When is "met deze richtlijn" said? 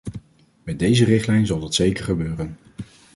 0.63-1.45